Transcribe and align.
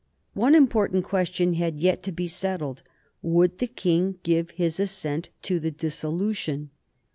One 0.33 0.55
important 0.55 1.03
question 1.03 1.53
had 1.53 1.79
yet 1.79 2.01
to 2.09 2.11
be 2.11 2.27
settled. 2.27 2.81
Would 3.21 3.59
the 3.59 3.67
King 3.67 4.17
give 4.23 4.49
his 4.49 4.79
assent 4.79 5.29
to 5.43 5.59
the 5.59 5.69
dissolution? 5.69 6.71